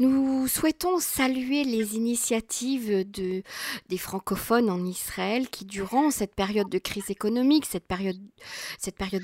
Nous 0.00 0.46
souhaitons 0.46 1.00
saluer 1.00 1.64
les 1.64 1.96
initiatives 1.96 3.04
de, 3.10 3.42
des 3.88 3.98
francophones 3.98 4.70
en 4.70 4.84
Israël 4.84 5.48
qui, 5.48 5.64
durant 5.64 6.12
cette 6.12 6.36
période 6.36 6.68
de 6.68 6.78
crise 6.78 7.10
économique, 7.10 7.66
cette 7.66 7.84
période, 7.84 8.16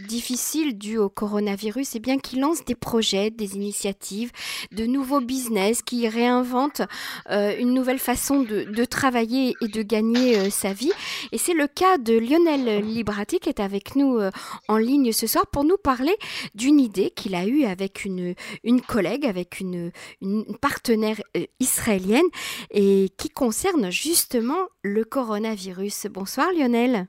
difficile 0.09 0.77
due 0.77 0.99
au 0.99 1.09
coronavirus, 1.09 1.95
eh 1.95 2.01
bien, 2.01 2.19
qui 2.19 2.41
lancent 2.41 2.65
des 2.65 2.75
projets, 2.75 3.31
des 3.31 3.55
initiatives, 3.55 4.33
de 4.73 4.85
nouveaux 4.85 5.21
business, 5.21 5.81
qui 5.81 6.09
réinventent 6.09 6.83
euh, 7.31 7.57
une 7.57 7.73
nouvelle 7.73 8.01
façon 8.01 8.43
de, 8.43 8.85
travailler 8.85 9.55
et 9.61 9.69
de 9.69 9.83
gagner 9.83 10.39
euh, 10.39 10.51
sa 10.51 10.73
vie. 10.73 10.93
Et 11.31 11.39
c'est 11.39 11.55
le 11.55 11.69
cas 11.69 11.99
de 11.99 12.19
Lionel 12.19 12.85
Librati 12.85 13.39
qui 13.39 13.49
est 13.49 13.61
avec 13.61 13.95
nous 13.95 14.19
euh, 14.19 14.33
en 14.67 14.79
ligne 14.79 15.13
ce 15.13 15.29
soir 15.29 15.47
pour 15.47 15.63
nous 15.63 15.77
parler 15.77 16.17
d'une 16.57 16.81
idée 16.81 17.11
qu'il 17.11 17.37
a 17.37 17.47
eue 17.47 17.65
avec 17.65 18.05
une, 18.05 18.35
une 18.65 18.81
collègue, 18.81 19.25
avec 19.25 19.61
une, 19.61 19.93
une 20.21 20.45
partenaire 20.65 21.21
euh, 21.37 21.45
israélienne 21.61 22.25
et 22.71 23.11
qui 23.19 23.29
concerne 23.29 23.91
justement 23.91 24.67
le 24.83 25.05
coronavirus. 25.05 26.07
Bonsoir 26.07 26.51
Lionel. 26.57 27.07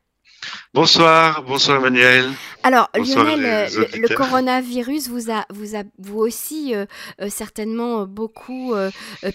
Bonsoir, 0.74 1.44
bonsoir 1.44 1.78
Emmanuel. 1.78 2.32
Alors 2.64 2.90
Lionel, 2.96 3.70
le, 3.94 4.16
coronavirus 4.16 5.08
vous 5.10 5.32
a, 5.32 5.46
vous 5.50 5.76
a 5.76 5.84
vous 6.00 6.18
aussi 6.18 6.76
euh, 6.76 6.86
euh, 7.22 7.30
certainement 7.30 8.06
beaucoup 8.06 8.74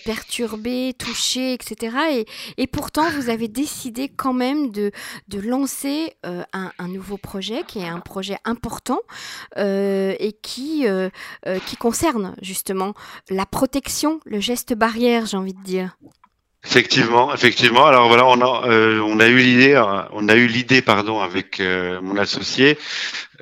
perturbé, 0.05 0.95
touché, 0.99 1.55
etc. 1.55 1.97
Et, 2.13 2.27
et, 2.57 2.67
pourtant 2.67 3.09
vous 3.11 3.31
avez 3.31 3.49
décidé 3.49 4.09
quand 4.09 4.33
même 4.33 4.71
de, 4.71 4.91
de 5.29 5.41
lancer 5.41 6.15
un, 6.25 6.73
un, 6.79 6.89
nouveau 6.89 7.17
projet 7.17 7.63
qui 7.67 7.79
est 7.79 7.89
un 7.89 8.01
projet 8.01 8.39
important 8.45 9.01
et 9.57 10.37
qui, 10.43 10.87
qui 11.67 11.77
concerne 11.77 12.35
justement 12.43 12.95
la 13.29 13.47
protection, 13.47 14.21
le 14.25 14.41
geste 14.41 14.75
barrière, 14.75 15.27
j'ai 15.27 15.37
envie 15.37 15.55
de 15.55 15.63
dire. 15.63 15.97
Effectivement, 16.65 17.33
effectivement. 17.33 17.87
Alors 17.87 18.09
voilà, 18.09 18.27
on 18.27 18.41
a, 18.41 18.69
euh, 18.69 19.01
on 19.01 19.19
a 19.19 19.27
eu 19.29 19.39
l'idée, 19.39 19.73
euh, 19.73 20.03
on 20.13 20.29
a 20.29 20.35
eu 20.35 20.47
l'idée, 20.47 20.83
pardon, 20.83 21.21
avec 21.21 21.59
euh, 21.59 22.01
mon 22.03 22.17
associé, 22.19 22.79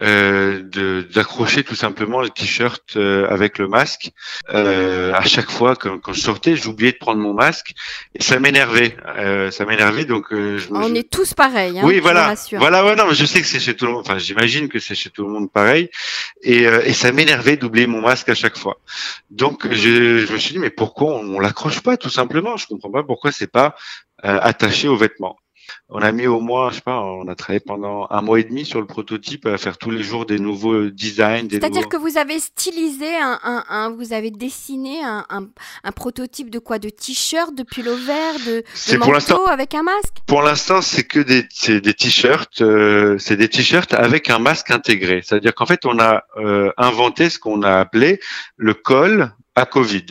euh, 0.03 1.03
d'accrocher 1.15 1.65
tout 1.65 1.75
simplement 1.75 2.21
le 2.21 2.31
t-shirt 2.31 2.97
euh, 2.97 3.27
avec 3.29 3.59
le 3.59 3.69
masque. 3.69 4.11
Euh, 4.55 5.13
à 5.13 5.25
chaque 5.25 5.51
fois 5.51 5.77
que, 5.77 5.89
quand 5.89 6.13
je 6.13 6.21
sortais, 6.21 6.57
j'oubliais 6.57 6.93
de 6.93 6.99
prendre 6.99 7.21
mon 7.21 7.35
masque 7.35 7.73
et 8.15 8.23
ça 8.23 8.39
m'énervait. 8.39 8.97
Euh, 9.17 9.51
ça 9.51 9.65
m'énervait 9.65 10.05
donc. 10.05 10.27
Je, 10.31 10.67
on 10.71 10.95
est 10.95 11.11
tous 11.11 11.35
pareils. 11.35 11.79
Hein, 11.79 11.83
oui, 11.85 12.01
voilà, 12.01 12.35
voilà. 12.53 12.85
Ouais, 12.85 12.97
non, 12.97 13.07
mais 13.09 13.15
je 13.15 13.25
sais 13.25 13.41
que 13.41 13.47
c'est 13.47 13.61
chez 13.61 13.75
tout 13.75 13.87
le 13.87 13.93
monde. 13.93 14.05
Enfin, 14.07 14.19
j'imagine 14.19 14.69
que 14.69 14.79
c'est 14.79 14.95
chez 14.95 15.11
tout 15.11 15.25
le 15.25 15.31
monde 15.31 15.51
pareil. 15.51 15.91
Et, 16.43 16.63
et 16.63 16.93
ça 16.93 17.13
m'énervait 17.13 17.57
d'oublier 17.57 17.87
mon 17.87 18.01
masque 18.01 18.29
à 18.29 18.35
chaque 18.35 18.57
fois. 18.57 18.79
Donc 19.31 19.67
je, 19.71 20.25
je 20.27 20.33
me 20.33 20.39
suis 20.39 20.53
dit 20.53 20.59
mais 20.59 20.71
pourquoi 20.71 21.15
on, 21.15 21.37
on 21.37 21.41
l'accroche 21.41 21.81
pas 21.81 21.97
tout 21.97 22.11
simplement? 22.11 22.57
Je 22.57 22.67
comprends 22.67 22.91
pas 22.91 23.03
pourquoi 23.03 23.33
c'est 23.33 23.53
pas 23.53 23.75
attaché 24.23 24.89
aux 24.89 24.97
vêtements 24.97 25.39
on 25.89 26.01
a 26.01 26.13
mis 26.13 26.27
au 26.27 26.41
moins, 26.41 26.71
je 26.71 26.77
sais 26.77 26.81
pas, 26.81 27.01
on 27.01 27.29
a 27.29 27.35
travaillé 27.35 27.61
pendant 27.61 28.07
un 28.11 28.21
mois 28.23 28.41
et 28.41 28.45
demi 28.45 28.65
sur 28.65 28.81
le 28.81 28.87
prototype 28.87 29.47
à 29.47 29.59
faire 29.59 29.79
tous 29.79 29.91
les 29.91 30.03
jours 30.03 30.27
des 30.27 30.39
nouveaux 30.39 30.91
designs. 30.91 31.49
C'est-à-dire 31.51 31.89
que 31.89 31.97
vous 31.97 32.19
avez 32.19 32.39
stylisé 32.41 33.09
un, 33.19 33.95
vous 33.97 34.13
avez 34.13 34.31
dessiné 34.31 35.01
un, 35.03 35.93
prototype 35.95 36.51
de 36.51 36.59
quoi? 36.59 36.79
De 36.79 36.91
t-shirt, 36.91 37.55
de 37.55 37.63
pull 37.63 37.89
vert, 37.89 38.35
de, 38.47 38.63
de 38.93 38.97
manteau 38.99 39.47
avec 39.49 39.75
un 39.75 39.83
masque? 39.83 40.17
Pour 40.27 40.43
l'instant, 40.43 40.83
c'est 40.83 41.05
que 41.05 41.21
des, 41.21 41.47
des 41.81 41.95
t-shirts, 41.95 42.61
euh, 42.61 43.17
c'est 43.19 43.37
des 43.37 43.49
t-shirts 43.49 43.95
avec 43.95 44.31
un 44.31 44.39
masque 44.39 44.71
intégré. 44.71 45.23
C'est-à-dire 45.25 45.55
qu'en 45.55 45.67
fait, 45.67 45.87
on 45.87 45.99
a 45.99 46.25
euh, 46.37 46.71
inventé 46.77 47.31
ce 47.31 47.39
qu'on 47.39 47.63
a 47.63 47.79
appelé 47.79 48.21
le 48.57 48.75
col 48.75 49.33
à 49.59 49.67
Covid, 49.67 50.07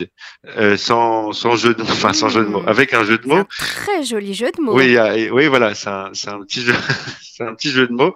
euh, 0.56 0.76
sans, 0.76 1.32
sans 1.32 1.56
jeu 1.56 1.74
de, 1.74 1.82
enfin 1.82 2.12
sans 2.12 2.28
jeu 2.28 2.44
de 2.44 2.48
mots, 2.48 2.62
avec 2.66 2.94
un 2.94 3.04
jeu 3.04 3.18
de 3.18 3.26
mots. 3.26 3.44
très 3.58 4.04
joli 4.04 4.34
jeu 4.34 4.50
de 4.56 4.62
mots. 4.62 4.74
Oui, 4.74 4.96
oui, 5.30 5.46
voilà, 5.46 5.74
c'est 5.74 5.88
un, 5.88 6.10
un, 6.26 6.40
petit 6.42 6.62
jeu, 6.62 6.74
c'est 7.22 7.44
un 7.44 7.54
petit 7.54 7.70
jeu 7.70 7.86
de 7.86 7.92
mots. 7.92 8.14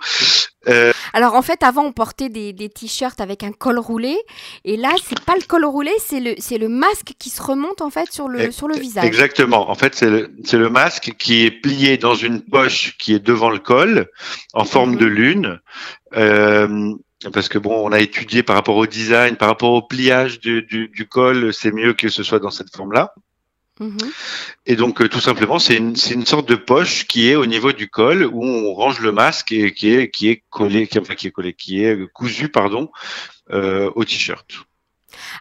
Euh... 0.69 0.93
Alors 1.13 1.35
en 1.35 1.43
fait, 1.43 1.63
avant 1.63 1.85
on 1.85 1.93
portait 1.93 2.29
des, 2.29 2.53
des 2.53 2.69
t-shirts 2.69 3.21
avec 3.21 3.43
un 3.43 3.53
col 3.53 3.79
roulé, 3.79 4.17
et 4.65 4.77
là 4.77 4.91
c'est 5.05 5.21
pas 5.21 5.35
le 5.35 5.43
col 5.43 5.65
roulé, 5.65 5.91
c'est 5.99 6.21
le 6.21 6.35
c'est 6.39 6.59
le 6.59 6.69
masque 6.69 7.13
qui 7.19 7.31
se 7.31 7.43
remonte 7.43 7.81
en 7.81 7.91
fait 7.91 8.13
sur 8.13 8.29
le 8.29 8.51
sur 8.51 8.69
le 8.69 8.77
visage. 8.77 9.05
Exactement. 9.05 9.71
En 9.71 9.75
fait, 9.75 9.95
c'est 9.95 10.11
le 10.11 10.31
c'est 10.45 10.59
le 10.59 10.71
masque 10.71 11.13
qui 11.19 11.45
est 11.45 11.51
plié 11.51 11.97
dans 11.97 12.15
une 12.15 12.43
poche 12.43 12.97
qui 12.99 13.15
est 13.15 13.25
devant 13.25 13.51
le 13.51 13.59
col, 13.59 14.09
en 14.55 14.65
forme 14.65 14.93
mhm. 14.93 14.99
de 14.99 15.07
lune. 15.07 15.61
Euh, 16.15 16.93
parce 17.31 17.49
que 17.49 17.59
bon, 17.59 17.87
on 17.87 17.93
a 17.93 18.01
étudié 18.01 18.43
par 18.43 18.57
rapport 18.57 18.77
au 18.77 18.87
design, 18.87 19.37
par 19.37 19.49
rapport 19.49 19.73
au 19.73 19.83
pliage 19.83 20.41
du, 20.41 20.63
du, 20.63 20.89
du 20.89 21.07
col, 21.07 21.53
c'est 21.53 21.73
mieux 21.73 21.95
que 21.95 22.09
ce 22.09 22.23
soit 22.23 22.39
dans 22.39 22.51
cette 22.51 22.75
forme-là. 22.75 23.15
Mhm. 23.81 23.99
Et 24.67 24.77
donc, 24.77 25.01
euh, 25.01 25.09
tout 25.09 25.21
simplement, 25.21 25.59
c'est 25.59 25.77
une, 25.77 25.95
une, 26.11 26.27
sorte 26.27 26.49
de 26.49 26.55
poche 26.55 27.07
qui 27.07 27.29
est 27.29 27.37
au 27.37 27.47
niveau 27.47 27.73
du 27.73 27.89
col 27.89 28.27
où 28.27 28.45
on 28.45 28.75
range 28.75 29.01
le 29.01 29.13
masque 29.13 29.53
et 29.53 29.73
qui 29.73 29.95
est, 29.95 30.11
qui 30.11 30.29
est 30.29 30.45
collé, 30.51 30.87
qui, 30.87 30.99
enfin, 30.99 31.15
qui 31.15 31.27
est 31.27 31.31
collé, 31.31 31.55
qui 31.55 31.83
est 31.83 32.07
cousu, 32.13 32.49
pardon, 32.49 32.91
euh, 33.51 33.91
au 33.95 34.05
t-shirt. 34.05 34.47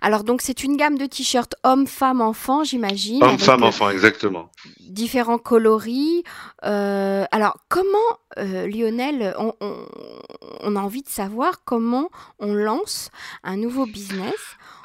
Alors 0.02 0.24
donc 0.24 0.42
c'est 0.42 0.64
une 0.64 0.78
gamme 0.78 0.98
de 0.98 1.06
t-shirts 1.06 1.56
hommes, 1.64 1.88
femmes, 1.88 2.22
enfants, 2.22 2.64
j'imagine. 2.64 3.24
Hommes, 3.24 3.40
femmes, 3.40 3.64
euh, 3.64 3.68
enfants, 3.68 3.90
exactement. 3.90 4.50
Différents 4.80 5.38
coloris. 5.38 6.24
Euh, 6.66 7.26
alors 7.32 7.58
comment, 7.70 7.98
euh, 8.38 8.68
Lionel, 8.68 9.34
on, 9.38 9.54
on, 10.62 10.76
a 10.76 10.80
envie 10.80 11.02
de 11.02 11.10
savoir 11.10 11.64
comment 11.66 12.10
on 12.40 12.54
lance 12.54 13.10
un 13.44 13.58
nouveau 13.58 13.86
business 13.86 14.36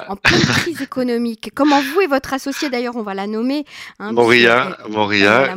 en 0.08 0.16
pleine 0.16 0.40
crise 0.40 0.82
économique? 0.82 1.50
Comment 1.54 1.80
vous 1.80 2.00
et 2.02 2.06
votre 2.06 2.32
associé, 2.32 2.70
d'ailleurs, 2.70 2.96
on 2.96 3.02
va 3.02 3.14
la 3.14 3.26
nommer. 3.26 3.64
Hein, 3.98 4.12
Moria, 4.12 4.76
Moria. 4.88 5.56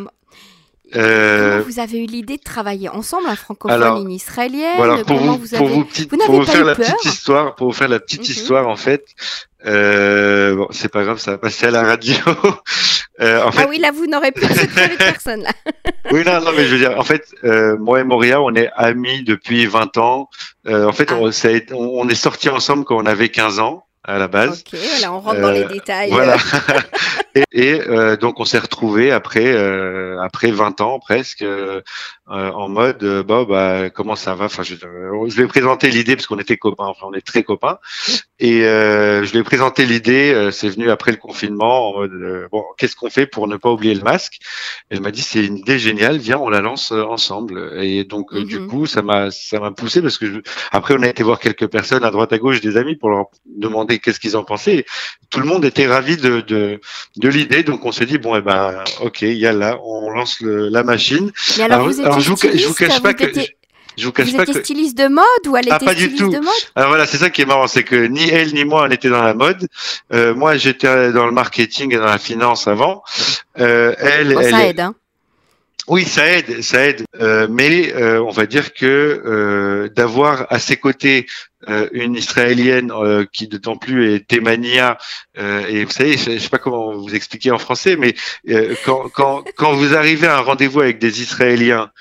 Euh... 0.95 1.61
Vous 1.66 1.79
avez 1.79 2.00
eu 2.00 2.05
l'idée 2.05 2.38
de 2.38 2.44
travailler 2.44 2.89
ensemble, 2.89 3.27
un 3.27 3.35
francophone 3.35 3.97
et 3.97 4.01
une 4.01 4.11
israélienne? 4.11 4.77
voilà, 4.77 5.03
pour 5.03 5.17
vous, 5.17 5.38
vous, 5.38 5.57
pour 5.57 5.67
vous, 5.67 5.85
pour 5.85 6.35
vous 6.35 6.45
faire 6.45 6.66
la 6.66 6.75
petite 6.75 7.05
histoire, 7.05 7.55
pour 7.55 7.67
vous 7.67 7.73
faire 7.73 7.89
la 7.89 8.00
petite 8.00 8.22
mhm. 8.22 8.31
histoire, 8.31 8.67
en 8.67 8.75
fait, 8.75 9.05
euh, 9.66 10.55
bon, 10.55 10.67
c'est 10.72 10.89
pas 10.89 11.03
grave, 11.03 11.19
ça 11.19 11.31
va 11.31 11.38
passer 11.38 11.67
à 11.67 11.72
la 11.72 11.83
radio. 11.83 12.16
euh, 13.22 13.44
en 13.44 13.51
fait... 13.51 13.63
Ah 13.63 13.67
oui, 13.69 13.78
là, 13.78 13.91
vous 13.91 14.07
n'aurez 14.07 14.31
plus 14.31 14.47
de 14.47 14.53
secret 14.53 14.95
personne, 14.97 15.44
là. 15.44 15.51
oui, 16.11 16.23
non, 16.25 16.41
non, 16.41 16.51
mais 16.55 16.66
je 16.66 16.75
veux 16.75 16.79
dire, 16.79 16.97
en 16.97 17.03
fait, 17.03 17.25
euh, 17.44 17.78
moi 17.78 17.99
et 17.99 18.03
Moria, 18.03 18.41
on 18.41 18.55
est 18.55 18.69
amis 18.75 19.23
depuis 19.23 19.66
20 19.66 19.97
ans. 19.97 20.29
Euh, 20.67 20.88
en 20.88 20.94
fait, 20.94 21.09
ah. 21.11 21.17
on, 21.19 21.31
ça 21.31 21.49
a, 21.49 21.59
on, 21.73 22.01
on 22.01 22.09
est 22.09 22.16
sortis 22.16 22.49
ensemble 22.49 22.85
quand 22.85 22.97
on 22.97 23.05
avait 23.05 23.29
15 23.29 23.59
ans 23.59 23.85
à 24.09 24.18
la 24.18 24.28
base. 24.28 24.64
Ok, 24.66 24.80
voilà, 24.92 25.14
on 25.14 25.20
rentre 25.20 25.40
dans 25.40 25.52
les 25.52 25.64
euh, 25.64 25.68
détails. 25.68 26.09
Voilà. 26.09 26.38
et, 27.36 27.44
et 27.52 27.81
euh, 27.81 28.18
donc 28.18 28.40
on 28.40 28.46
s'est 28.46 28.58
retrouvé 28.58 29.12
après 29.12 29.46
euh, 29.46 30.20
après 30.22 30.52
20 30.52 30.81
ans 30.81 31.00
presque 31.00 31.46
euh, 32.31 32.51
en 32.51 32.69
mode 32.69 33.03
euh, 33.03 33.23
bon 33.23 33.44
bah 33.44 33.90
comment 33.90 34.16
ça 34.16 34.35
va? 34.35 34.45
Enfin 34.45 34.62
je, 34.62 34.75
je 34.75 35.35
lui 35.35 35.44
ai 35.44 35.47
présenté 35.47 35.90
l'idée 35.90 36.16
parce 36.16 36.28
qu'on 36.28 36.38
était 36.38 36.57
copains. 36.57 36.85
Enfin 36.85 37.07
on 37.09 37.13
est 37.13 37.25
très 37.25 37.44
copains. 37.44 37.79
Et 38.40 38.66
euh, 38.66 39.23
je 39.23 39.31
lui 39.31 39.40
ai 39.40 39.44
présenté 39.44 39.85
l'idée 39.85 40.50
c'est 40.51 40.69
venu 40.69 40.91
après 40.91 41.12
le 41.12 41.17
confinement 41.17 41.90
en 41.90 41.94
mode 42.01 42.47
bon 42.51 42.63
qu'est-ce 42.78 42.95
qu'on 42.95 43.09
fait 43.09 43.25
pour 43.25 43.47
ne 43.47 43.57
pas 43.57 43.72
oublier 43.72 43.95
le 43.95 44.01
masque? 44.01 44.40
Elle 44.90 45.01
m'a 45.01 45.09
dit 45.09 45.22
c'est 45.23 45.44
une 45.44 45.57
idée 45.57 45.79
géniale 45.79 46.17
viens 46.17 46.38
on 46.38 46.50
la 46.50 46.62
lance 46.62 46.91
ensemble. 46.91 47.79
Et 47.81 48.03
donc 48.03 48.35
du 48.35 48.59
mhm. 48.59 48.67
coup 48.67 48.85
ça 48.85 49.01
m'a 49.01 49.31
ça 49.31 49.59
m'a 49.59 49.72
poussé 49.72 50.01
parce 50.01 50.19
que 50.19 50.28
je, 50.28 50.40
après 50.72 50.96
on 50.97 51.01
a 51.01 51.07
été 51.07 51.23
voir 51.23 51.40
quelques 51.40 51.67
personnes 51.67 52.03
à 52.03 52.11
droite 52.11 52.31
à 52.31 52.38
gauche 52.38 52.61
des 52.61 52.78
amis 52.78 52.96
pour 52.96 53.09
leur 53.09 53.25
demander 53.46 53.97
qu'est-ce 53.97 54.19
qu'ils 54.19 54.38
en 54.38 54.44
pensaient. 54.44 54.85
Tout 55.31 55.40
le 55.40 55.46
monde 55.47 55.66
était 55.66 55.88
ravi 55.88 56.16
de 56.16 56.41
de, 56.41 56.79
de 57.17 57.28
l'idée. 57.28 57.63
Donc 57.63 57.85
on 57.85 57.91
s'est 57.91 58.06
dit 58.06 58.19
bon 58.19 58.35
eh 58.35 58.41
ben 58.41 58.84
ok 59.01 59.23
il 59.23 59.34
y 59.38 59.47
a 59.47 59.53
là 59.53 59.79
on 59.84 60.11
lance 60.11 60.41
le, 60.41 60.69
la 60.69 60.84
machine. 60.84 61.31
Alors, 61.59 61.90
vous 61.90 62.19
je 62.19 62.30
vous, 62.30 62.38
je 62.38 62.68
vous 62.68 62.74
cache 62.74 63.02
pas 63.02 63.13
que. 63.13 63.25
Je 63.97 64.06
vous 64.06 64.12
cache 64.12 64.30
vous 64.30 64.38
pas 64.38 64.46
que 64.46 64.63
styliste 64.63 64.97
de 64.97 65.07
mode 65.07 65.47
ou 65.47 65.57
elle 65.57 65.68
ah, 65.69 65.75
était 65.75 65.85
pas 65.85 65.94
du 65.94 66.16
tout. 66.16 66.30
de 66.30 66.38
mode? 66.38 66.53
Alors 66.75 66.90
voilà, 66.90 67.06
c'est 67.06 67.18
ça 67.18 67.30
qui 67.30 67.41
est 67.41 67.46
marrant, 67.46 67.68
c'est 67.68 67.84
que 67.84 67.96
ni 67.96 68.30
elle 68.30 68.53
ni 68.53 68.63
moi 68.63 68.85
on 68.88 68.91
était 68.91 69.09
dans 69.09 69.24
la 69.24 69.34
mode. 69.34 69.68
Euh, 70.13 70.34
moi 70.34 70.56
j'étais 70.56 71.12
dans 71.12 71.25
le 71.25 71.31
marketing 71.31 71.93
et 71.93 71.97
dans 71.97 72.05
la 72.05 72.17
finance 72.17 72.67
avant. 72.67 73.03
Euh, 73.59 73.93
elle, 73.99 74.34
bon, 74.34 74.40
elle, 74.40 74.52
ça 74.52 74.66
aide. 74.66 74.79
Hein. 74.79 74.96
Oui, 75.88 76.05
ça 76.05 76.28
aide, 76.28 76.61
ça 76.61 76.85
aide. 76.85 77.03
Euh, 77.20 77.47
mais 77.49 77.93
on 78.20 78.32
va 78.32 78.46
dire 78.46 78.73
que 78.73 79.90
d'avoir 79.96 80.46
à 80.49 80.59
ses 80.59 80.78
côtés 80.78 81.26
une 81.91 82.16
israélienne 82.16 82.91
euh, 82.91 83.25
qui 83.31 83.47
d'autant 83.47 83.77
plus 83.77 84.13
est 84.13 84.27
Témania, 84.27 84.97
et 85.37 85.85
vous 85.85 85.91
savez, 85.91 86.17
je, 86.17 86.31
ne 86.31 86.39
sais 86.39 86.49
pas 86.49 86.57
comment 86.57 86.93
vous 86.93 87.16
expliquer 87.16 87.51
en 87.51 87.57
français, 87.57 87.95
mais 87.95 88.13
quand, 88.85 89.09
quand, 89.09 89.43
quand 89.55 89.73
vous 89.73 89.95
arrivez 89.95 90.27
à 90.27 90.37
un 90.37 90.41
rendez-vous 90.41 90.81
avec 90.81 90.99
des 90.99 91.21
Israéliens 91.21 91.91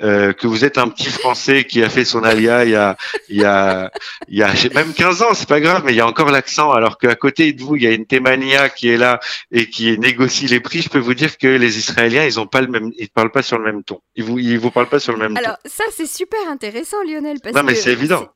euh, 0.00 0.32
que 0.32 0.46
vous 0.46 0.64
êtes 0.64 0.78
un 0.78 0.88
petit 0.88 1.08
Français 1.10 1.64
qui 1.64 1.82
a 1.82 1.88
fait 1.88 2.04
son 2.04 2.22
alia 2.22 2.64
il 2.64 2.70
y 2.70 2.76
a, 2.76 2.96
il 3.28 3.36
y 3.36 3.44
a, 3.44 3.90
il 4.28 4.38
y 4.38 4.44
a 4.44 4.54
même 4.72 4.94
15 4.94 5.22
ans, 5.22 5.34
c'est 5.34 5.48
pas 5.48 5.58
grave, 5.58 5.82
mais 5.84 5.92
il 5.92 5.96
y 5.96 6.00
a 6.00 6.06
encore 6.06 6.30
l'accent. 6.30 6.70
Alors 6.70 6.98
qu'à 6.98 7.16
côté 7.16 7.52
de 7.52 7.60
vous, 7.60 7.74
il 7.74 7.82
y 7.82 7.86
a 7.88 7.90
une 7.90 8.06
Témania 8.06 8.68
qui 8.68 8.90
est 8.90 8.96
là 8.96 9.18
et 9.50 9.68
qui 9.68 9.98
négocie 9.98 10.46
les 10.46 10.60
prix. 10.60 10.82
Je 10.82 10.88
peux 10.88 11.00
vous 11.00 11.14
dire 11.14 11.36
que 11.36 11.48
les 11.48 11.78
Israéliens, 11.78 12.24
ils 12.24 12.38
ont 12.38 12.46
pas 12.46 12.60
le 12.60 12.68
même, 12.68 12.92
ils 12.96 13.08
parlent 13.08 13.32
pas 13.32 13.42
sur 13.42 13.58
le 13.58 13.64
même 13.64 13.82
ton. 13.82 14.00
Ils 14.14 14.22
vous, 14.22 14.38
ils 14.38 14.58
vous 14.58 14.70
parlent 14.70 14.88
pas 14.88 15.00
sur 15.00 15.14
le 15.14 15.18
même 15.18 15.36
Alors, 15.36 15.56
ton. 15.56 15.68
Alors 15.68 15.74
ça, 15.74 15.84
c'est 15.90 16.06
super 16.06 16.48
intéressant, 16.48 17.02
Lionel. 17.02 17.40
Parce 17.42 17.56
non, 17.56 17.64
mais 17.64 17.74
c'est 17.74 17.90
évident 17.90 18.28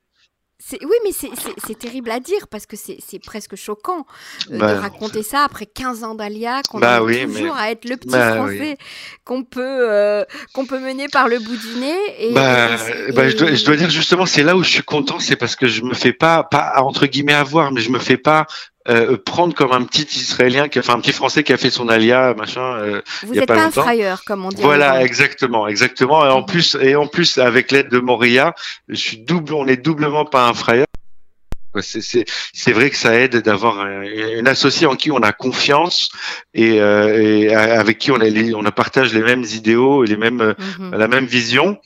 Oui, 0.71 0.97
mais 1.05 1.11
c'est 1.13 1.79
terrible 1.79 2.11
à 2.11 2.21
dire 2.21 2.47
parce 2.49 2.67
que 2.67 2.77
c'est 2.77 3.19
presque 3.25 3.57
choquant 3.57 4.07
euh, 4.51 4.55
de 4.55 4.59
Bah, 4.59 4.81
raconter 4.81 5.23
ça 5.23 5.43
après 5.45 5.67
15 5.67 6.05
ans 6.05 6.15
d'Alia, 6.15 6.61
qu'on 6.71 6.79
Bah 6.79 7.03
oui, 7.03 7.23
toujours 7.27 7.55
mais- 7.55 7.61
à 7.61 7.71
être 7.71 7.85
le 7.89 7.97
petit 7.97 8.09
Bah 8.09 8.35
français 8.37 8.79
qu'on 9.25 9.43
peut, 9.45 9.61
euh, 9.91 10.25
qu'on 10.55 10.65
peut 10.67 10.79
mener 10.79 11.09
par 11.09 11.29
le 11.29 11.39
bout 11.39 11.57
du 11.57 11.75
nez. 11.81 11.99
Et, 12.19 12.33
Bah, 12.33 12.69
et- 12.75 13.31
je, 13.31 13.37
dois, 13.37 13.55
je 13.55 13.65
dois 13.65 13.77
dire 13.77 13.91
justement, 13.91 14.25
c'est 14.27 14.43
là 14.43 14.57
où 14.57 14.63
je 14.63 14.71
suis 14.71 14.83
content, 14.83 15.19
c'est 15.19 15.37
parce 15.37 15.57
que 15.57 15.67
je 15.67 15.83
me 15.83 15.95
fais 15.95 16.13
pas, 16.13 16.45
pas 16.45 16.75
entre 16.79 17.07
guillemets 17.07 17.33
avoir, 17.35 17.73
mais 17.73 17.81
je 17.81 17.91
me 17.91 17.99
fais 17.99 18.17
pas 18.17 18.47
euh, 18.89 19.17
prendre 19.17 19.55
comme 19.55 19.73
un 19.73 19.83
petit 19.83 20.07
Israélien, 20.19 20.69
qui, 20.69 20.79
enfin 20.79 20.95
un 20.95 21.01
petit 21.01 21.13
Français 21.13 21.43
qui 21.45 21.53
a 21.53 21.57
fait 21.57 21.71
son 21.71 21.89
alia, 21.89 22.35
machin. 22.35 22.61
euh, 22.79 23.01
vous 23.23 23.35
n'êtes 23.35 23.47
pas 23.47 23.55
pas 23.55 23.65
un 23.67 23.71
frayeur, 23.71 24.25
comme 24.25 24.45
on 24.45 24.49
dit. 24.49 24.61
Voilà, 24.63 25.03
exactement, 25.05 25.69
exactement. 25.69 26.25
Et 26.27 26.31
en 26.31 26.43
plus, 26.43 26.77
et 26.81 26.97
en 26.97 27.07
plus, 27.07 27.39
avec 27.39 27.71
l'aide 27.71 27.89
de 27.89 27.99
Moria, 28.01 28.55
je 28.89 28.97
suis 28.97 29.19
double, 29.19 29.55
on 29.55 29.67
est 29.67 29.77
doublement 29.77 30.25
pas 30.25 30.49
un 30.49 30.55
frayeur. 30.55 30.87
C'est, 31.81 32.73
vrai 32.73 32.91
que 32.91 32.97
ça 32.97 33.15
aide 33.15 33.37
d'avoir 33.39 33.81
un- 33.81 34.03
une 34.03 34.47
associée 34.47 34.87
en 34.87 34.95
qui 34.95 35.11
on 35.11 35.17
a 35.23 35.33
confiance 35.33 36.11
et, 36.53 36.83
euh, 36.83 37.19
et 37.19 37.55
avec 37.55 37.97
qui 37.97 38.11
on 38.11 38.17
a, 38.21 38.25
les- 38.25 38.55
on 38.55 38.63
a 38.67 38.71
partage 38.71 39.15
les 39.15 39.23
mêmes 39.23 39.45
idéaux 39.45 40.05
et 40.05 40.07
les 40.07 40.19
mêmes, 40.19 40.43
euh, 40.43 40.53
Mhm. 40.79 40.95
la 40.99 41.09
même 41.09 41.25
vision 41.25 41.79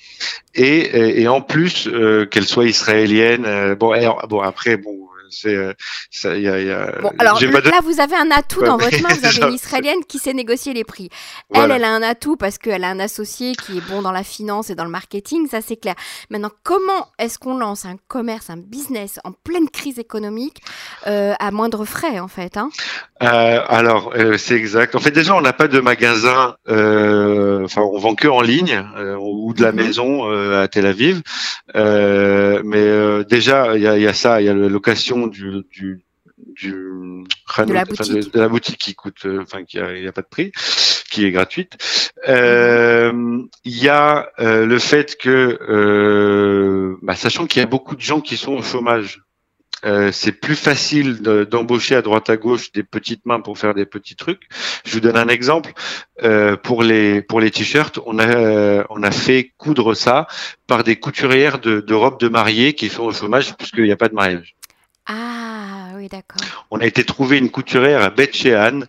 et, 0.56 0.64
et, 0.66 1.22
et 1.22 1.28
en 1.28 1.40
plus 1.40 1.87
euh, 1.87 2.26
qu'elle 2.26 2.46
soit 2.49 2.64
israélienne. 2.64 3.44
euh, 3.46 3.76
bon, 3.76 3.94
bon 4.28 4.40
après, 4.40 4.76
bon, 4.76 5.05
c'est, 5.31 5.55
euh, 5.55 5.73
ça, 6.11 6.37
y 6.37 6.49
a, 6.49 6.61
il 6.61 6.67
y 6.67 6.70
a- 6.70 6.93
Bon, 7.02 7.12
alors 7.19 7.38
de- 7.38 7.46
là, 7.46 7.81
vous 7.82 8.00
avez 8.00 8.17
un 8.17 8.31
atout 8.31 8.61
Ouais, 8.61 8.67
dans 8.67 8.76
votre 8.76 9.00
main. 9.02 9.08
Vous 9.17 9.25
avez 9.26 9.38
une 9.49 9.55
Israélienne 9.55 10.05
qui 10.08 10.19
sait 10.19 10.34
négocier 10.34 10.73
les 10.75 10.84
prix. 10.84 11.08
voilà. 11.50 11.75
Elle, 11.76 11.81
elle 11.82 11.84
a 11.84 11.90
un 11.94 12.02
atout 12.02 12.37
parce 12.37 12.58
qu'elle 12.58 12.84
a 12.84 12.88
un 12.88 13.00
associé 13.00 13.55
qui 13.55 13.78
est 13.78 13.88
bon 13.88 14.02
dans 14.02 14.12
la 14.12 14.23
finance 14.23 14.70
et 14.70 14.75
dans 14.75 14.84
le 14.84 14.90
marketing, 14.90 15.49
ça 15.49 15.61
c'est 15.61 15.76
clair. 15.76 15.94
Maintenant, 16.31 16.50
comment 16.62 17.08
est-ce 17.19 17.38
qu'on 17.38 17.56
lance 17.56 17.84
un 17.84 17.96
commerce, 18.08 18.50
un 18.50 18.56
business 18.56 19.19
en 19.25 19.32
pleine 19.32 19.69
crise 19.70 19.99
économique 19.99 20.62
euh, 21.06 21.34
à 21.38 21.50
moindre 21.50 21.84
frais 21.84 22.19
en 22.20 22.28
fait 22.28 22.56
hein? 22.56 22.70
Euh, 23.22 23.62
alors, 23.68 24.12
euh, 24.14 24.36
c'est 24.36 24.56
exact. 24.56 24.94
En 24.94 25.00
fait, 25.00 25.10
déjà, 25.10 25.34
on 25.34 25.40
n'a 25.40 25.54
pas 25.54 25.68
de 25.68 25.80
magasin. 25.80 26.56
euh, 26.68 27.64
Enfin, 27.64 27.80
on 27.82 27.98
vend 27.98 28.14
que 28.14 28.28
en 28.28 28.42
ligne 28.42 28.84
euh, 28.96 29.16
ou 29.18 29.54
de 29.54 29.62
la 29.62 29.72
Mhm. 29.72 29.76
maison 29.76 30.30
euh, 30.30 30.62
à 30.62 30.68
Tel 30.68 30.84
Aviv. 30.86 31.22
Euh, 31.76 32.60
mais 32.64 32.76
euh, 32.78 33.24
déjà, 33.24 33.74
il 33.76 33.82
y 33.82 33.86
a, 33.88 33.96
il 33.96 34.02
y 34.02 34.06
a 34.06 34.12
ça. 34.12 34.40
Il 34.42 34.44
y 34.46 34.48
a 34.50 34.54
la 34.54 34.68
location 34.68 35.26
du, 35.28 35.62
du 35.70 36.02
du 36.38 36.72
De 37.64 37.72
la 37.72 37.84
enfin, 37.90 38.04
boutique. 38.04 38.32
de 38.32 38.38
la 38.40 38.48
boutique 38.48 38.78
qui 38.78 38.94
coûte, 38.94 39.26
enfin, 39.40 39.64
qui 39.64 39.78
a, 39.78 39.96
il 39.96 40.04
y 40.04 40.08
a 40.08 40.12
pas 40.12 40.22
de 40.22 40.26
prix, 40.28 40.52
qui 41.10 41.24
est 41.24 41.30
gratuite. 41.30 41.72
Euh, 42.28 43.12
Il 43.64 43.82
y 43.82 43.88
a 43.88 44.28
euh, 44.40 44.66
le 44.66 44.78
fait 44.78 45.16
que, 45.16 45.58
euh, 45.68 46.96
bah, 47.02 47.14
sachant 47.14 47.46
qu'il 47.46 47.60
y 47.60 47.62
a 47.62 47.66
beaucoup 47.66 47.96
de 47.96 48.00
gens 48.02 48.20
qui 48.20 48.36
sont 48.36 48.52
au 48.52 48.62
chômage. 48.62 49.22
Euh, 49.86 50.10
c'est 50.12 50.32
plus 50.32 50.56
facile 50.56 51.22
de- 51.22 51.44
d'embaucher 51.44 51.94
à 51.94 52.02
droite 52.02 52.28
à 52.28 52.36
gauche 52.36 52.72
des 52.72 52.82
petites 52.82 53.24
mains 53.24 53.40
pour 53.40 53.56
faire 53.56 53.72
des 53.72 53.86
petits 53.86 54.16
trucs. 54.16 54.42
Je 54.84 54.92
vous 54.92 55.00
donne 55.00 55.16
un 55.16 55.28
exemple. 55.28 55.72
Euh, 56.24 56.56
pour 56.56 56.82
les 56.82 57.22
pour 57.22 57.40
les 57.40 57.50
t-shirts, 57.50 58.00
on 58.04 58.18
a 58.18 58.26
euh, 58.26 58.84
on 58.90 59.02
a 59.02 59.10
fait 59.12 59.52
coudre 59.56 59.94
ça 59.94 60.26
par 60.66 60.82
des 60.82 60.96
couturières 60.96 61.58
de, 61.60 61.80
de 61.80 61.94
robes 61.94 62.18
de 62.18 62.28
mariée 62.28 62.74
qui 62.74 62.88
sont 62.88 63.04
au 63.04 63.12
chômage 63.12 63.54
puisqu'il 63.56 63.84
n'y 63.84 63.92
a 63.92 63.96
pas 63.96 64.08
de 64.08 64.14
mariage. 64.14 64.56
Ah 65.06 65.90
oui, 65.96 66.08
d'accord. 66.08 66.40
On 66.70 66.80
a 66.80 66.84
été 66.86 67.04
trouver 67.04 67.38
une 67.38 67.50
couturière 67.50 68.02
à 68.02 68.10
Beth 68.10 68.34
Shean, 68.34 68.80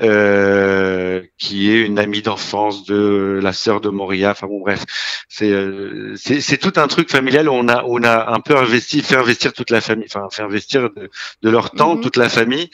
euh, 0.00 1.22
qui 1.38 1.70
est 1.70 1.82
une 1.86 1.98
amie 1.98 2.22
d'enfance 2.22 2.84
de 2.84 3.38
la 3.42 3.52
sœur 3.52 3.80
de 3.80 3.88
Moria. 3.90 4.30
Enfin 4.32 4.46
bon, 4.46 4.60
bref, 4.60 4.84
c'est 5.28 5.50
euh, 5.50 6.14
c'est 6.16 6.58
tout 6.58 6.72
un 6.80 6.86
truc 6.88 7.10
familial 7.10 7.48
où 7.48 7.52
on 7.52 7.68
a 7.68 7.84
on 7.86 8.02
a 8.02 8.30
un 8.32 8.40
peu 8.40 8.56
investi, 8.56 9.02
fait 9.02 9.16
investir 9.16 9.52
toute 9.52 9.70
la 9.70 9.80
famille, 9.80 10.06
enfin 10.08 10.28
fait 10.30 10.42
investir 10.42 10.90
de, 10.90 11.10
de 11.42 11.50
leur 11.50 11.70
temps 11.72 11.96
Mhm. 11.96 12.00
toute 12.00 12.16
la 12.16 12.28
famille, 12.28 12.70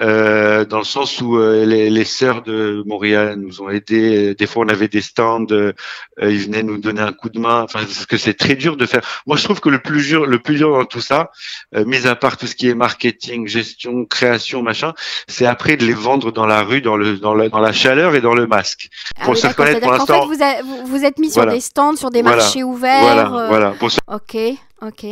euh, 0.00 0.64
dans 0.64 0.78
le 0.78 0.84
sens 0.84 1.20
où 1.20 1.36
euh, 1.36 1.64
les, 1.66 1.90
les 1.90 2.04
sœurs 2.04 2.42
de 2.42 2.82
Moria 2.86 3.36
nous 3.36 3.60
ont 3.62 3.68
aidés. 3.68 4.34
Des 4.34 4.46
fois, 4.46 4.64
on 4.64 4.68
avait 4.68 4.88
des 4.88 5.00
stands, 5.02 5.44
euh, 5.50 5.72
ils 6.20 6.38
venaient 6.46 6.62
nous 6.62 6.78
donner 6.78 7.00
un 7.02 7.12
coup 7.12 7.28
de 7.28 7.38
main. 7.38 7.62
Enfin, 7.62 7.80
parce 7.80 8.06
que 8.06 8.16
c'est 8.16 8.34
très 8.34 8.54
dur 8.54 8.76
de 8.76 8.86
faire. 8.86 9.02
Moi, 9.26 9.36
je 9.36 9.44
trouve 9.44 9.60
que 9.60 9.68
le 9.68 9.78
plus 9.80 10.06
dur, 10.06 10.26
le 10.26 10.38
plus 10.38 10.56
dur 10.56 10.70
dans 10.72 10.84
tout 10.84 11.00
ça, 11.00 11.30
euh, 11.74 11.84
mis 11.84 12.06
à 12.06 12.14
part 12.16 12.36
tout 12.36 12.46
ce 12.46 12.54
qui 12.54 12.68
est 12.68 12.74
marketing, 12.74 13.46
gestion, 13.46 14.04
création, 14.06 14.62
machin, 14.62 14.94
c'est 15.28 15.46
après 15.46 15.76
de 15.76 15.84
les 15.84 15.92
vendre 15.94 16.32
dans 16.32 16.46
la 16.46 16.62
rue, 16.62 16.80
dans 16.80 16.96
le 16.96 17.16
dans 17.18 17.34
la, 17.34 17.48
dans 17.48 17.60
la 17.60 17.72
chaleur 17.72 18.14
et 18.14 18.20
dans 18.20 18.34
le 18.34 18.46
masque. 18.46 18.88
Ah 19.18 19.24
Pour 19.24 19.34
oui, 19.34 19.40
se 19.40 19.46
reconnaître, 19.48 19.80
pour 19.80 20.06
qu'en 20.06 20.28
fait, 20.28 20.34
vous, 20.36 20.42
a- 20.42 20.62
vous, 20.62 20.86
vous 20.86 21.04
êtes 21.04 21.18
mis 21.18 21.30
sur 21.30 21.46
des 21.46 21.60
stands, 21.60 21.96
sur 21.96 22.10
des 22.10 22.22
Voilà. 22.22 22.38
marchés 22.38 22.62
ouverts. 22.64 23.02
Voilà, 23.02 23.26
euh, 23.34 23.48
voilà. 23.48 23.70
Pour 23.72 23.88
Ok, 24.08 24.36
ok. 24.82 25.06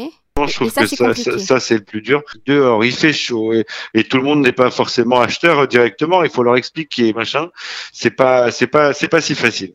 Je 0.46 0.54
trouve 0.54 0.70
ça, 0.70 0.82
que 0.82 0.86
ça, 0.88 1.06
compliqué. 1.08 1.30
ça, 1.32 1.38
ça, 1.38 1.60
c'est 1.60 1.74
le 1.78 1.84
plus 1.84 2.02
dur. 2.02 2.22
Dehors, 2.46 2.84
il 2.84 2.92
fait 2.92 3.12
chaud 3.12 3.52
et, 3.52 3.64
et 3.94 4.04
tout 4.04 4.16
le 4.18 4.22
monde 4.22 4.40
n'est 4.40 4.52
pas 4.52 4.70
forcément 4.70 5.20
acheteur 5.20 5.60
euh, 5.60 5.66
directement. 5.66 6.22
Il 6.24 6.30
faut 6.30 6.42
leur 6.42 6.56
expliquer, 6.56 7.12
machin. 7.12 7.48
C'est 7.92 8.10
pas, 8.10 8.50
c'est 8.50 8.66
pas, 8.68 8.92
c'est 8.92 9.08
pas 9.08 9.20
si 9.20 9.34
facile. 9.34 9.74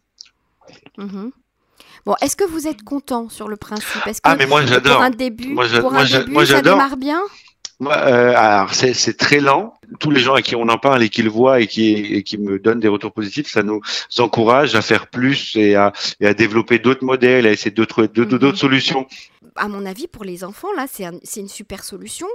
Mhm. 0.97 1.31
Bon, 2.05 2.15
est-ce 2.21 2.35
que 2.35 2.43
vous 2.43 2.67
êtes 2.67 2.83
content 2.83 3.29
sur 3.29 3.47
le 3.47 3.55
principe? 3.55 4.05
Est-ce 4.07 4.21
que 4.21 4.29
Ah, 4.29 4.35
mais 4.35 4.45
moi, 4.45 4.65
j'adore. 4.65 4.95
pour 4.95 5.03
un 5.03 5.09
début, 5.09 5.47
Moi, 5.47 5.65
pour 5.79 5.93
un 5.93 6.03
début 6.03 6.31
moi, 6.31 6.45
ça 6.45 6.61
démarre 6.61 6.97
bien? 6.97 7.21
Euh, 7.81 8.33
alors 8.37 8.73
c'est 8.73 9.17
très 9.17 9.39
lent. 9.41 9.73
Tous 9.99 10.09
les 10.11 10.21
gens 10.21 10.35
à 10.35 10.41
qui 10.41 10.55
on 10.55 10.69
en 10.69 10.77
parle 10.77 11.03
et 11.03 11.09
qui 11.09 11.21
le 11.21 11.29
voient 11.29 11.59
et 11.59 11.67
qui 11.67 11.91
et 11.93 12.23
qui 12.23 12.37
me 12.37 12.57
donnent 12.57 12.79
des 12.79 12.87
retours 12.87 13.11
positifs, 13.11 13.47
ça 13.51 13.61
nous 13.63 13.81
encourage 14.19 14.75
à 14.75 14.81
faire 14.81 15.07
plus 15.07 15.55
et 15.57 15.75
à 15.75 15.91
et 16.21 16.27
à 16.27 16.33
développer 16.33 16.79
d'autres 16.79 17.03
modèles, 17.03 17.45
à 17.45 17.51
essayer 17.51 17.71
d'autres 17.71 18.05
d'autres 18.05 18.33
Mhm. 18.33 18.39
d'autres 18.39 18.57
solutions. 18.57 19.05
À 19.55 19.67
mon 19.67 19.85
avis, 19.85 20.07
pour 20.07 20.23
les 20.23 20.43
enfants, 20.43 20.67
là, 20.75 20.85
c'est 20.91 21.05
un- 21.05 21.19
c'est 21.23 21.39
une 21.39 21.47
super 21.47 21.83
solution. 21.83 22.27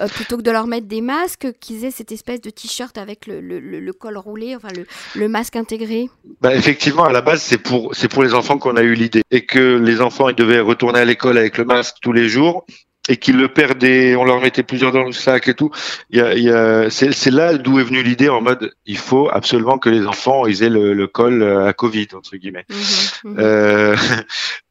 Euh, 0.00 0.08
plutôt 0.08 0.36
que 0.36 0.42
de 0.42 0.50
leur 0.50 0.66
mettre 0.66 0.86
des 0.86 1.00
masques, 1.00 1.48
qu'ils 1.60 1.84
aient 1.84 1.90
cette 1.90 2.12
espèce 2.12 2.40
de 2.40 2.50
t-shirt 2.50 2.96
avec 2.98 3.26
le, 3.26 3.40
le- 3.40 3.60
le- 3.60 3.80
le 3.80 3.92
col 3.92 4.16
roulé, 4.18 4.56
enfin 4.56 4.68
le, 5.14 5.28
masque 5.28 5.56
intégré. 5.56 6.08
Bah, 6.40 6.54
effectivement, 6.54 7.04
à 7.04 7.12
la 7.12 7.20
base, 7.22 7.42
c'est 7.42 7.58
pour 7.58 7.94
c'est 7.94 8.08
pour 8.08 8.22
les 8.22 8.34
enfants 8.34 8.58
qu'on 8.58 8.76
a 8.76 8.82
eu 8.82 8.94
l'idée 8.94 9.22
et 9.30 9.44
que 9.46 9.76
les 9.78 10.00
enfants 10.00 10.28
ils 10.28 10.34
devaient 10.34 10.60
retourner 10.60 11.00
à 11.00 11.04
l'école 11.04 11.38
avec 11.38 11.58
le 11.58 11.64
masque 11.64 11.96
tous 12.02 12.12
les 12.12 12.28
jours 12.28 12.66
et 13.08 13.18
qu'ils 13.18 13.36
le 13.36 13.46
perdaient, 13.46 14.16
on 14.16 14.24
leur 14.24 14.40
mettait 14.40 14.64
plusieurs 14.64 14.90
dans 14.90 15.04
le 15.04 15.12
sac 15.12 15.46
et 15.46 15.54
tout. 15.54 15.70
Il 16.10 16.18
y 16.18 16.20
a, 16.20 16.34
il 16.34 16.42
y 16.42 16.50
a, 16.50 16.90
c'est 16.90 17.30
là 17.30 17.56
d'où 17.56 17.78
est 17.78 17.84
venue 17.84 18.02
l'idée 18.02 18.28
en 18.28 18.40
mode 18.40 18.72
il 18.84 18.98
faut 18.98 19.28
absolument 19.30 19.78
que 19.78 19.88
les 19.88 20.04
enfants 20.06 20.44
ils 20.46 20.64
aient 20.64 20.68
le, 20.68 20.92
le 20.92 21.06
col 21.06 21.40
euh, 21.42 21.66
à 21.68 21.72
Covid 21.72 22.08
entre 22.16 22.36
guillemets. 22.36 22.64
Mhm, 22.68 23.30
mhm. 23.30 23.36
Euh, 23.38 23.96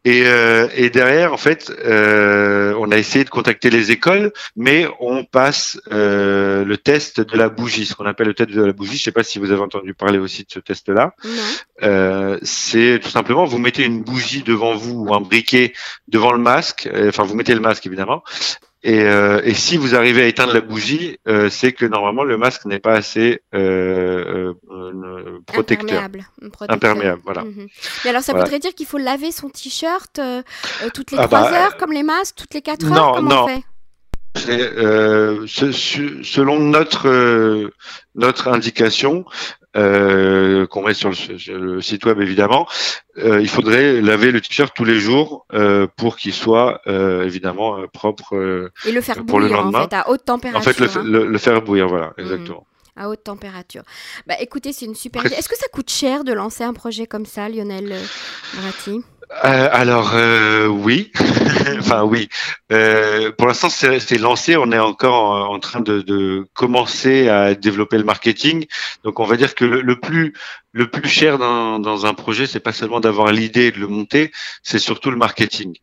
et, 0.06 0.24
euh, 0.28 0.68
et 0.75 0.90
derrière, 0.90 1.34
en 1.34 1.38
fait, 1.38 1.72
euh, 1.84 2.74
on 2.80 2.92
a 2.92 2.98
essayé 2.98 3.25
de 3.25 3.30
contacter 3.30 3.69
les 3.69 3.92
écoles, 3.92 4.31
mais 4.56 4.88
on 5.00 5.24
passe 5.25 5.80
euh, 5.92 6.63
le 6.63 6.78
test 6.78 7.19
de 7.22 7.38
la 7.38 7.50
bougie, 7.50 7.86
ce 7.86 7.96
qu'on 7.96 8.06
appelle 8.06 8.28
le 8.28 8.36
test 8.36 8.52
de 8.52 8.63
la 8.63 8.72
bougie. 8.72 8.98
Je 8.98 9.04
sais 9.04 9.12
pas 9.12 9.24
si 9.24 9.40
vous 9.40 9.52
avez 9.52 9.62
entendu 9.62 9.94
parler 9.96 10.19
aussi 10.19 10.44
de 10.44 10.52
ce 10.52 10.59
test-là. 10.59 11.16
Euh, 11.83 12.38
c'est 12.44 13.00
tout 13.04 13.09
simplement, 13.09 13.45
vous 13.45 13.57
mettez 13.57 13.83
une 13.83 14.04
bougie 14.04 14.44
devant 14.44 14.76
vous 14.76 15.06
ou 15.07 15.14
un 15.16 15.21
briquet 15.21 15.74
devant 16.07 16.31
le 16.31 16.40
masque. 16.40 16.88
euh, 16.94 17.09
Enfin, 17.09 17.24
vous 17.24 17.35
mettez 17.35 17.54
le 17.56 17.62
masque 17.62 17.85
évidemment. 17.85 18.24
Et, 18.87 19.01
euh, 19.01 19.42
et 19.44 19.56
si 19.56 19.77
vous 19.77 19.95
arrivez 19.95 20.21
à 20.21 20.27
éteindre 20.27 20.54
la 20.54 20.61
bougie, 20.61 21.18
euh, 21.27 21.49
c'est 21.49 21.71
que 21.71 21.85
normalement 21.87 22.23
le 22.23 22.37
masque 22.37 22.65
n'est 22.65 22.77
pas 22.80 22.94
assez 22.94 23.42
euh, 23.56 24.54
protecteur, 25.47 25.85
Imperméable. 26.04 26.25
protecteur. 26.51 26.69
imperméable. 26.92 27.21
Voilà. 27.25 27.44
Mhm. 27.45 27.68
Mais 28.04 28.09
alors, 28.11 28.21
ça 28.21 28.33
Voilà. 28.33 28.45
voudrait 28.45 28.59
dire 28.59 28.75
qu'il 28.75 28.85
faut 28.85 28.99
laver 28.99 29.31
son 29.31 29.49
t-shirt 29.49 30.19
toutes 30.94 31.11
les 31.11 31.18
Ah 31.18 31.25
3 31.27 31.42
bah, 31.49 31.63
heures, 31.63 31.77
comme 31.77 31.94
les 31.94 32.04
masques, 32.04 32.35
toutes 32.37 32.54
les 32.54 32.61
4 32.61 32.85
non, 32.85 32.95
heures 32.95 33.11
Comment 33.15 33.30
non. 33.30 33.44
on 33.45 33.47
fait 33.47 33.63
ce- 35.47 36.21
selon 36.23 36.59
notre 36.59 37.71
notre 38.15 38.47
indication 38.49 39.25
euh, 39.76 40.66
qu'on 40.68 40.84
met 40.84 40.94
sur 40.94 41.10
le, 41.10 41.16
sur 41.16 41.58
le 41.58 41.82
site 41.82 42.06
web 42.06 42.22
évidemment, 42.22 42.68
euh, 43.18 43.42
il 43.42 43.50
faudrait 43.50 44.02
laver 44.02 44.32
le 44.32 44.42
t-shirt 44.42 44.74
tous 44.76 44.86
les 44.86 45.00
jours 45.00 45.46
euh, 45.54 45.88
pour 45.98 46.18
qu'il 46.18 46.34
soit 46.34 46.82
évidemment 46.88 47.86
propre. 47.94 48.70
Et 48.86 48.92
le 48.92 49.02
faire 49.02 49.24
Pour 49.26 49.40
le 49.40 49.48
bouillir, 49.48 49.60
en 49.60 49.64
lendemain. 49.66 49.88
fait, 49.90 49.96
à 49.96 50.10
haute 50.10 50.26
température. 50.26 50.60
en 50.70 50.74
fait, 50.74 50.80
le, 50.80 50.88
hein. 50.88 51.04
le, 51.04 51.26
le 51.28 51.38
faire 51.38 51.62
bouillir, 51.62 51.88
voilà, 51.88 52.14
exactement. 52.18 52.66
À 52.98 53.10
haute 53.10 53.26
température. 53.26 53.84
Bah 54.26 54.36
écoutez, 54.40 54.72
c'est 54.72 54.86
une 54.86 54.96
super 54.96 55.26
idée. 55.26 55.36
Est-ce 55.36 55.50
que 55.50 55.58
ça 55.58 55.68
coûte 55.74 55.90
cher 55.90 56.24
de 56.24 56.32
lancer 56.32 56.64
un 56.64 56.72
projet 56.74 57.08
comme 57.08 57.26
ça, 57.26 57.50
Lionel 57.50 57.94
Bratti 58.54 59.02
Euh, 59.44 59.70
alors 59.72 60.12
euh, 60.14 60.68
oui, 60.68 61.12
enfin 61.80 62.04
oui. 62.04 62.30
Euh, 62.72 63.32
pour 63.32 63.48
l'instant, 63.48 63.70
c'est 63.70 64.18
lancé. 64.18 64.56
On 64.56 64.72
est 64.72 64.80
encore 64.80 65.50
en, 65.50 65.60
train 65.60 65.82
de, 65.82 66.02
de 66.02 66.48
commencer 66.54 67.28
à 67.28 67.56
développer 67.56 67.98
le 67.98 68.04
marketing. 68.04 68.66
Donc, 69.04 69.20
on 69.20 69.26
va 69.26 69.36
dire 69.36 69.56
que 69.56 69.66
le 69.66 70.00
plus 70.00 70.34
le 70.76 70.88
plus 70.88 71.08
cher 71.08 71.38
dans, 71.38 71.80
dans 71.80 72.06
un 72.06 72.14
projet, 72.14 72.48
c'est 72.48 72.60
pas 72.60 72.74
seulement 72.74 73.00
d'avoir 73.00 73.32
l'idée 73.32 73.68
et 73.68 73.72
de 73.72 73.80
le 73.80 73.88
monter, 73.88 74.34
c'est 74.62 74.78
surtout 74.78 75.10
le 75.10 75.16
marketing. 75.16 75.74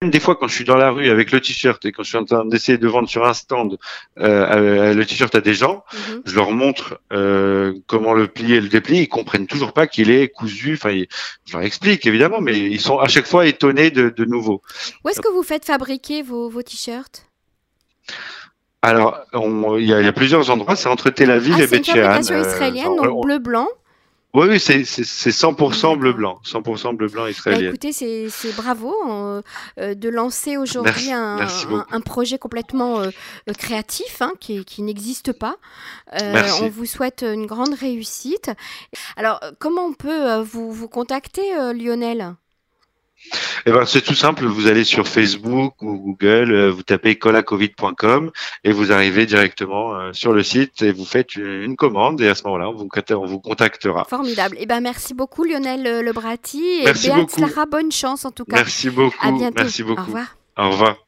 Même 0.00 0.12
des 0.12 0.20
fois, 0.20 0.36
quand 0.36 0.46
je 0.46 0.54
suis 0.54 0.64
dans 0.64 0.76
la 0.76 0.90
rue 0.90 1.10
avec 1.10 1.32
le 1.32 1.40
t-shirt 1.40 1.84
et 1.84 1.90
quand 1.90 2.04
je 2.04 2.10
suis 2.10 2.18
en 2.18 2.24
train 2.24 2.44
d'essayer 2.44 2.78
de 2.78 2.86
vendre 2.86 3.08
sur 3.08 3.26
un 3.26 3.34
stand 3.34 3.78
euh, 4.20 4.94
le 4.94 5.04
t-shirt 5.04 5.34
à 5.34 5.40
des 5.40 5.54
gens, 5.54 5.82
mhm. 5.92 6.22
je 6.24 6.36
leur 6.36 6.52
montre 6.52 7.00
euh, 7.12 7.74
comment 7.88 8.14
le 8.14 8.28
plier 8.28 8.58
et 8.58 8.60
le 8.60 8.68
déplier. 8.68 9.02
Ils 9.02 9.08
comprennent 9.08 9.48
toujours 9.48 9.72
pas 9.72 9.88
qu'il 9.88 10.08
est 10.08 10.28
cousu. 10.28 10.74
Enfin, 10.74 10.96
je 11.44 11.52
leur 11.52 11.62
explique 11.62 12.06
évidemment, 12.06 12.40
mais 12.40 12.56
ils 12.56 12.80
sont 12.80 13.00
à 13.00 13.08
chaque 13.08 13.26
fois 13.26 13.44
étonnés 13.44 13.90
de, 13.90 14.08
de 14.08 14.24
nouveau. 14.24 14.62
Où 15.04 15.08
est-ce 15.08 15.20
que 15.20 15.32
vous 15.32 15.42
faites 15.42 15.64
fabriquer 15.64 16.22
vos, 16.22 16.48
vos 16.48 16.62
t-shirts? 16.62 17.24
Alors, 18.82 19.18
il 19.34 19.84
y, 19.84 19.92
a 19.92 20.12
plusieurs 20.12 20.48
endroits. 20.50 20.76
C'est 20.76 20.88
entre 20.88 21.10
Tel 21.10 21.32
Aviv 21.32 21.54
ah, 21.58 21.62
et 21.62 21.66
Beth 21.66 21.84
C'est 21.84 21.92
une 21.92 22.02
fabrication 22.02 22.34
euh, 22.36 22.42
israélienne, 22.42 22.96
donc 22.96 23.24
bleu-blanc. 23.24 23.66
Oui, 24.34 24.46
oui, 24.48 24.60
c'est 24.60 24.82
100% 24.82 25.96
bleu-blanc, 25.96 26.38
100% 26.44 26.94
bleu-blanc 26.96 27.22
bah, 27.22 27.30
israélien. 27.30 27.68
écoutez, 27.68 27.92
c'est 27.92 28.56
bravo 28.56 28.94
euh, 29.08 29.42
euh, 29.80 29.94
de 29.94 30.08
lancer 30.10 30.56
aujourd'hui 30.58 31.10
un, 31.12 31.38
un, 31.90 32.00
projet 32.00 32.38
complètement 32.38 33.02
créatif 33.56 34.20
hein, 34.20 34.32
qui, 34.38 34.64
qui 34.64 34.82
n'existe 34.82 35.32
pas. 35.32 35.56
on 36.12 36.68
vous 36.68 36.86
souhaite 36.86 37.22
une 37.22 37.46
grande 37.46 37.74
réussite. 37.74 38.50
Alors, 39.16 39.40
comment 39.58 39.86
on 39.86 39.94
peut 39.94 40.40
vous, 40.40 40.72
vous 40.72 40.88
contacter, 40.88 41.72
Lionel? 41.74 42.34
Eh 43.66 43.72
ben, 43.72 43.84
c'est 43.84 44.00
tout 44.00 44.14
simple. 44.14 44.46
Vous 44.46 44.66
allez 44.66 44.84
sur 44.84 45.06
Facebook 45.06 45.80
ou 45.82 45.98
Google, 45.98 46.52
euh, 46.52 46.70
vous 46.70 46.82
tapez 46.82 47.16
colacovid.com 47.16 48.30
et 48.64 48.72
vous 48.72 48.92
arrivez 48.92 49.26
directement 49.26 49.94
euh, 49.94 50.12
sur 50.12 50.32
le 50.32 50.42
site 50.42 50.82
et 50.82 50.92
vous 50.92 51.04
faites 51.04 51.36
une 51.36 51.76
commande 51.76 52.20
et 52.20 52.28
à 52.28 52.34
ce 52.34 52.44
moment-là, 52.44 52.70
on 52.70 52.74
vous, 52.74 52.88
on 53.10 53.26
vous 53.26 53.40
contactera. 53.40 54.04
Formidable. 54.04 54.56
Eh 54.60 54.66
ben, 54.66 54.80
merci 54.80 55.14
beaucoup 55.14 55.44
Lionel 55.44 56.04
Lebrati 56.04 56.62
et 56.80 56.84
merci 56.84 57.08
Béat 57.08 57.26
Lara, 57.38 57.66
bonne 57.66 57.92
chance 57.92 58.24
en 58.24 58.30
tout 58.30 58.44
cas. 58.44 58.56
Merci 58.56 58.90
beaucoup. 58.90 59.26
À 59.26 59.32
bientôt. 59.32 59.54
Merci 59.58 59.82
beaucoup. 59.82 60.02
Au 60.02 60.06
revoir. 60.06 60.36
Au 60.56 60.70
revoir. 60.70 61.07